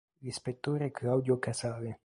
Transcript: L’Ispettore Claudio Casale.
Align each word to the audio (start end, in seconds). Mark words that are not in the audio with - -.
L’Ispettore 0.23 0.89
Claudio 0.89 1.37
Casale. 1.37 1.99